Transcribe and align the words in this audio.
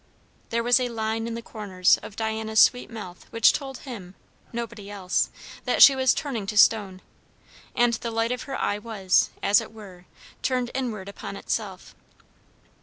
There 0.49 0.63
was 0.63 0.79
a 0.79 0.89
line 0.89 1.27
in 1.27 1.35
the 1.35 1.43
corners 1.43 1.99
of 2.01 2.15
Diana's 2.15 2.59
sweet 2.59 2.89
mouth 2.89 3.27
which 3.29 3.53
told 3.53 3.77
him, 3.85 4.15
nobody 4.51 4.89
else, 4.89 5.29
that 5.65 5.83
she 5.83 5.95
was 5.95 6.15
turning 6.15 6.47
to 6.47 6.57
stone; 6.57 7.03
and 7.75 7.93
the 7.93 8.09
light 8.09 8.31
of 8.31 8.41
her 8.49 8.57
eye 8.59 8.79
was, 8.79 9.29
as 9.43 9.61
it 9.61 9.71
were, 9.71 10.05
turned 10.41 10.71
inward 10.73 11.07
upon 11.07 11.35
itself. 11.37 11.93